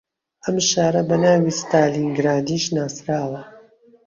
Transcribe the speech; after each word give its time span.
ئەم 0.45 0.57
شارە 0.69 1.01
بە 1.09 1.17
ناوی 1.23 1.57
ستالینگرادیش 1.61 2.65
ناسراوە 2.75 3.41